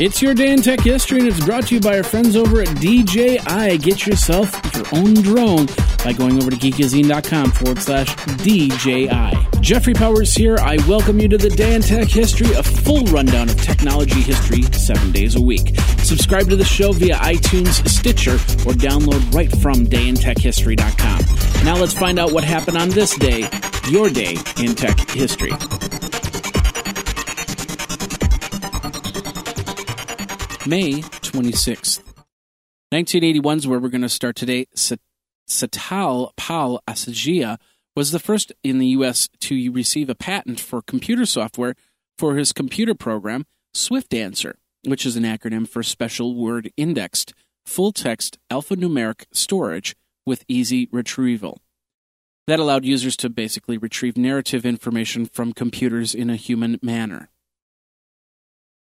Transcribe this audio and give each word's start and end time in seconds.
It's 0.00 0.22
your 0.22 0.32
day 0.32 0.52
in 0.52 0.62
tech 0.62 0.78
history, 0.78 1.18
and 1.18 1.28
it's 1.28 1.44
brought 1.44 1.66
to 1.66 1.74
you 1.74 1.80
by 1.80 1.96
our 1.96 2.04
friends 2.04 2.36
over 2.36 2.62
at 2.62 2.68
DJI. 2.76 3.78
Get 3.78 4.06
yourself 4.06 4.52
your 4.76 4.86
own 4.92 5.12
drone 5.14 5.66
by 6.04 6.12
going 6.16 6.36
over 6.40 6.52
to 6.52 6.56
geekazine.com 6.56 7.50
forward 7.50 7.82
slash 7.82 8.14
DJI. 8.36 9.60
Jeffrey 9.60 9.94
Powers 9.94 10.32
here. 10.36 10.56
I 10.58 10.76
welcome 10.86 11.18
you 11.18 11.26
to 11.30 11.36
the 11.36 11.50
Day 11.50 11.74
in 11.74 11.82
Tech 11.82 12.06
History, 12.06 12.54
a 12.54 12.62
full 12.62 13.06
rundown 13.06 13.48
of 13.48 13.60
technology 13.60 14.20
history 14.20 14.62
seven 14.72 15.10
days 15.10 15.34
a 15.34 15.40
week. 15.40 15.76
Subscribe 16.04 16.48
to 16.48 16.54
the 16.54 16.64
show 16.64 16.92
via 16.92 17.16
iTunes, 17.16 17.84
Stitcher, 17.88 18.34
or 18.68 18.74
download 18.74 19.34
right 19.34 19.50
from 19.50 19.84
dayintechhistory.com. 19.84 21.64
Now 21.64 21.76
let's 21.76 21.92
find 21.92 22.20
out 22.20 22.30
what 22.30 22.44
happened 22.44 22.76
on 22.78 22.90
this 22.90 23.18
day, 23.18 23.50
your 23.88 24.10
day 24.10 24.36
in 24.58 24.76
tech 24.76 25.10
history. 25.10 25.50
May 30.68 31.00
26th. 31.00 32.00
1981 32.90 33.56
is 33.56 33.66
where 33.66 33.78
we're 33.78 33.88
going 33.88 34.02
to 34.02 34.08
start 34.10 34.36
today. 34.36 34.66
Satya 34.74 36.26
Pal 36.36 36.82
Asija 36.86 37.56
was 37.96 38.10
the 38.10 38.18
first 38.18 38.52
in 38.62 38.78
the 38.78 38.88
U.S. 38.88 39.30
to 39.40 39.72
receive 39.72 40.10
a 40.10 40.14
patent 40.14 40.60
for 40.60 40.82
computer 40.82 41.24
software 41.24 41.74
for 42.18 42.36
his 42.36 42.52
computer 42.52 42.94
program, 42.94 43.46
Swift 43.72 44.12
Answer, 44.12 44.58
which 44.84 45.06
is 45.06 45.16
an 45.16 45.22
acronym 45.22 45.66
for 45.66 45.82
Special 45.82 46.34
Word 46.34 46.70
Indexed 46.76 47.32
Full 47.64 47.92
Text 47.92 48.38
Alphanumeric 48.50 49.24
Storage 49.32 49.96
with 50.26 50.44
Easy 50.48 50.86
Retrieval. 50.92 51.62
That 52.46 52.60
allowed 52.60 52.84
users 52.84 53.16
to 53.16 53.30
basically 53.30 53.78
retrieve 53.78 54.18
narrative 54.18 54.66
information 54.66 55.24
from 55.24 55.54
computers 55.54 56.14
in 56.14 56.28
a 56.28 56.36
human 56.36 56.78
manner. 56.82 57.30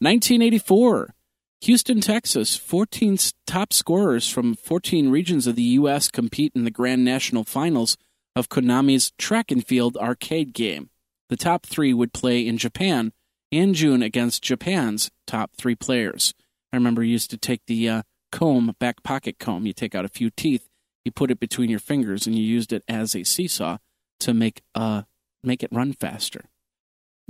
1984. 0.00 1.14
Houston, 1.62 2.00
Texas, 2.00 2.56
14 2.56 3.18
top 3.46 3.72
scorers 3.72 4.28
from 4.30 4.54
14 4.54 5.10
regions 5.10 5.46
of 5.46 5.56
the 5.56 5.62
U.S. 5.62 6.08
compete 6.08 6.52
in 6.54 6.64
the 6.64 6.70
Grand 6.70 7.04
National 7.04 7.42
Finals 7.42 7.96
of 8.36 8.48
Konami's 8.48 9.10
track 9.18 9.50
and 9.50 9.66
field 9.66 9.96
arcade 9.96 10.54
game. 10.54 10.90
The 11.28 11.36
top 11.36 11.66
three 11.66 11.92
would 11.92 12.12
play 12.12 12.46
in 12.46 12.58
Japan 12.58 13.12
in 13.50 13.74
June 13.74 14.02
against 14.02 14.42
Japan's 14.42 15.10
top 15.26 15.56
three 15.56 15.74
players. 15.74 16.32
I 16.72 16.76
remember 16.76 17.02
you 17.02 17.12
used 17.12 17.30
to 17.30 17.36
take 17.36 17.66
the 17.66 17.88
uh, 17.88 18.02
comb, 18.30 18.74
back 18.78 19.02
pocket 19.02 19.38
comb, 19.40 19.66
you 19.66 19.72
take 19.72 19.94
out 19.94 20.04
a 20.04 20.08
few 20.08 20.30
teeth, 20.30 20.68
you 21.04 21.10
put 21.10 21.30
it 21.30 21.40
between 21.40 21.70
your 21.70 21.80
fingers, 21.80 22.26
and 22.26 22.36
you 22.36 22.44
used 22.44 22.72
it 22.72 22.84
as 22.86 23.16
a 23.16 23.24
seesaw 23.24 23.78
to 24.20 24.32
make, 24.32 24.62
uh, 24.74 25.02
make 25.42 25.62
it 25.64 25.72
run 25.72 25.92
faster. 25.92 26.44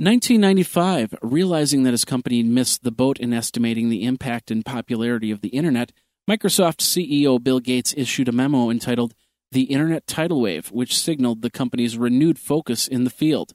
1995, 0.00 1.12
realizing 1.22 1.82
that 1.82 1.90
his 1.90 2.04
company 2.04 2.44
missed 2.44 2.84
the 2.84 2.92
boat 2.92 3.18
in 3.18 3.32
estimating 3.32 3.88
the 3.88 4.04
impact 4.04 4.48
and 4.48 4.64
popularity 4.64 5.32
of 5.32 5.40
the 5.40 5.48
Internet, 5.48 5.90
Microsoft 6.30 6.76
CEO 6.76 7.42
Bill 7.42 7.58
Gates 7.58 7.94
issued 7.96 8.28
a 8.28 8.32
memo 8.32 8.70
entitled 8.70 9.12
The 9.50 9.62
Internet 9.62 10.06
Tidal 10.06 10.40
Wave, 10.40 10.70
which 10.70 10.96
signaled 10.96 11.42
the 11.42 11.50
company's 11.50 11.98
renewed 11.98 12.38
focus 12.38 12.86
in 12.86 13.02
the 13.02 13.10
field. 13.10 13.54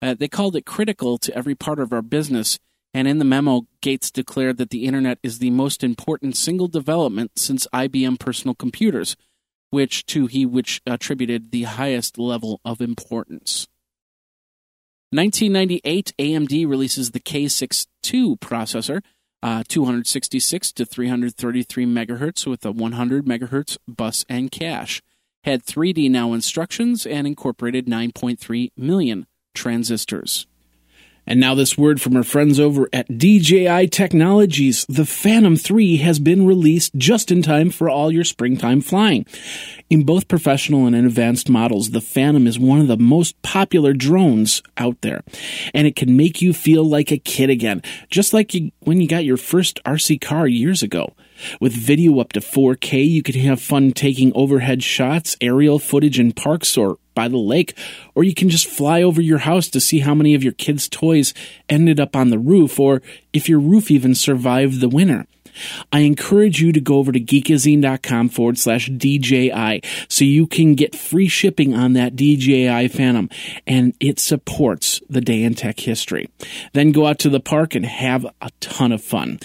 Uh, 0.00 0.14
they 0.14 0.28
called 0.28 0.54
it 0.54 0.66
critical 0.66 1.18
to 1.18 1.36
every 1.36 1.56
part 1.56 1.80
of 1.80 1.92
our 1.92 2.00
business, 2.00 2.60
and 2.94 3.08
in 3.08 3.18
the 3.18 3.24
memo, 3.24 3.62
Gates 3.80 4.12
declared 4.12 4.58
that 4.58 4.70
the 4.70 4.84
Internet 4.84 5.18
is 5.24 5.40
the 5.40 5.50
most 5.50 5.82
important 5.82 6.36
single 6.36 6.68
development 6.68 7.32
since 7.34 7.66
IBM 7.74 8.20
personal 8.20 8.54
computers, 8.54 9.16
which 9.70 10.06
to 10.06 10.28
he 10.28 10.46
which 10.46 10.80
attributed 10.86 11.50
the 11.50 11.64
highest 11.64 12.18
level 12.18 12.60
of 12.64 12.80
importance. 12.80 13.66
1998, 15.12 16.14
AMD 16.18 16.66
releases 16.66 17.10
the 17.10 17.20
K6-2 17.20 18.38
processor, 18.40 19.02
uh, 19.42 19.62
266 19.68 20.72
to 20.72 20.86
333 20.86 21.84
megahertz 21.84 22.46
with 22.46 22.64
a 22.64 22.72
100 22.72 23.26
megahertz 23.26 23.76
bus 23.86 24.24
and 24.30 24.50
cache. 24.50 25.02
Had 25.44 25.66
3DNow 25.66 26.34
instructions 26.34 27.04
and 27.04 27.26
incorporated 27.26 27.86
9.3 27.86 28.70
million 28.74 29.26
transistors. 29.54 30.46
And 31.26 31.38
now, 31.38 31.54
this 31.54 31.78
word 31.78 32.00
from 32.00 32.16
our 32.16 32.24
friends 32.24 32.58
over 32.58 32.88
at 32.92 33.06
DJI 33.06 33.88
Technologies. 33.88 34.84
The 34.88 35.06
Phantom 35.06 35.56
3 35.56 35.98
has 35.98 36.18
been 36.18 36.46
released 36.46 36.96
just 36.96 37.30
in 37.30 37.42
time 37.42 37.70
for 37.70 37.88
all 37.88 38.10
your 38.10 38.24
springtime 38.24 38.80
flying. 38.80 39.24
In 39.92 40.04
both 40.04 40.26
professional 40.26 40.86
and 40.86 40.96
advanced 40.96 41.50
models, 41.50 41.90
the 41.90 42.00
Phantom 42.00 42.46
is 42.46 42.58
one 42.58 42.80
of 42.80 42.88
the 42.88 42.96
most 42.96 43.42
popular 43.42 43.92
drones 43.92 44.62
out 44.78 44.98
there. 45.02 45.22
And 45.74 45.86
it 45.86 45.96
can 45.96 46.16
make 46.16 46.40
you 46.40 46.54
feel 46.54 46.82
like 46.82 47.12
a 47.12 47.18
kid 47.18 47.50
again, 47.50 47.82
just 48.08 48.32
like 48.32 48.54
you, 48.54 48.72
when 48.80 49.02
you 49.02 49.06
got 49.06 49.26
your 49.26 49.36
first 49.36 49.84
RC 49.84 50.18
car 50.18 50.48
years 50.48 50.82
ago. 50.82 51.12
With 51.60 51.74
video 51.74 52.20
up 52.20 52.32
to 52.32 52.40
4K, 52.40 53.06
you 53.06 53.22
can 53.22 53.34
have 53.40 53.60
fun 53.60 53.92
taking 53.92 54.32
overhead 54.34 54.82
shots, 54.82 55.36
aerial 55.42 55.78
footage 55.78 56.18
in 56.18 56.32
parks 56.32 56.78
or 56.78 56.96
by 57.14 57.28
the 57.28 57.36
lake, 57.36 57.76
or 58.14 58.24
you 58.24 58.32
can 58.32 58.48
just 58.48 58.66
fly 58.66 59.02
over 59.02 59.20
your 59.20 59.40
house 59.40 59.68
to 59.68 59.78
see 59.78 59.98
how 59.98 60.14
many 60.14 60.34
of 60.34 60.42
your 60.42 60.54
kids' 60.54 60.88
toys 60.88 61.34
ended 61.68 62.00
up 62.00 62.16
on 62.16 62.30
the 62.30 62.38
roof, 62.38 62.80
or 62.80 63.02
if 63.34 63.46
your 63.46 63.60
roof 63.60 63.90
even 63.90 64.14
survived 64.14 64.80
the 64.80 64.88
winter. 64.88 65.26
I 65.92 66.00
encourage 66.00 66.60
you 66.60 66.72
to 66.72 66.80
go 66.80 66.96
over 66.96 67.12
to 67.12 67.20
geekazine.com 67.20 68.28
forward 68.30 68.58
slash 68.58 68.88
DJI 68.88 69.82
so 70.08 70.24
you 70.24 70.46
can 70.46 70.74
get 70.74 70.96
free 70.96 71.28
shipping 71.28 71.74
on 71.74 71.92
that 71.94 72.16
DJI 72.16 72.88
Phantom 72.88 73.28
and 73.66 73.94
it 74.00 74.18
supports 74.18 75.00
the 75.08 75.20
day 75.20 75.42
in 75.42 75.54
tech 75.54 75.80
history. 75.80 76.30
Then 76.72 76.92
go 76.92 77.06
out 77.06 77.18
to 77.20 77.30
the 77.30 77.40
park 77.40 77.74
and 77.74 77.86
have 77.86 78.24
a 78.40 78.50
ton 78.60 78.92
of 78.92 79.02
fun. 79.02 79.38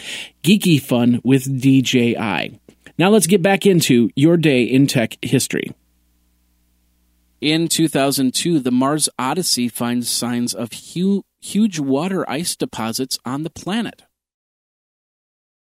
Geeky 0.43 0.81
fun 0.81 1.21
with 1.23 1.61
DJI. 1.61 2.59
Now 2.97 3.09
let's 3.09 3.27
get 3.27 3.41
back 3.41 3.65
into 3.65 4.09
your 4.15 4.37
day 4.37 4.63
in 4.63 4.87
tech 4.87 5.17
history. 5.21 5.71
In 7.39 7.67
2002, 7.67 8.59
the 8.59 8.71
Mars 8.71 9.09
Odyssey 9.19 9.67
finds 9.67 10.09
signs 10.09 10.55
of 10.55 10.71
hu- 10.73 11.23
huge 11.39 11.79
water 11.79 12.27
ice 12.27 12.55
deposits 12.55 13.19
on 13.25 13.43
the 13.43 13.51
planet. 13.51 14.06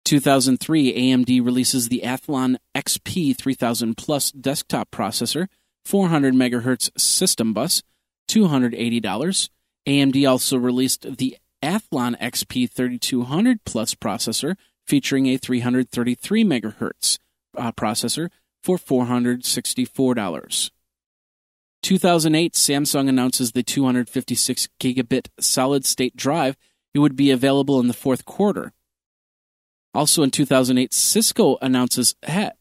2003, 0.05 0.95
AMD 0.95 1.45
releases 1.45 1.89
the 1.89 2.03
Athlon 2.05 2.57
XP 2.75 3.37
3000 3.37 3.97
Plus 3.97 4.31
desktop 4.33 4.91
processor, 4.91 5.49
400 5.85 6.35
MHz 6.35 6.91
system 6.99 7.53
bus, 7.53 7.83
$280. 8.29 9.49
AMD 9.87 10.31
also 10.31 10.57
released 10.57 11.17
the 11.17 11.37
Athlon 11.63 12.19
XP 12.21 12.71
3200 12.71 13.65
Plus 13.65 13.95
processor 13.95 14.57
featuring 14.87 15.27
a 15.27 15.39
333 15.39 16.45
MHz 16.45 17.19
uh, 17.57 17.73
processor 17.73 18.31
for 18.63 18.77
$464. 18.77 20.71
2008, 21.83 22.55
Samsung 22.55 23.09
announces 23.09 23.53
the 23.53 23.63
256 23.63 24.69
gigabit 24.81 25.29
solid 25.39 25.85
state 25.85 26.17
drive. 26.17 26.57
It 26.95 27.01
would 27.01 27.17
be 27.17 27.31
available 27.31 27.79
in 27.81 27.89
the 27.89 27.95
fourth 27.95 28.25
quarter. 28.25 28.73
Also 29.95 30.25
in 30.25 30.31
2008, 30.31 30.93
Cisco 30.93 31.57
announces 31.63 32.17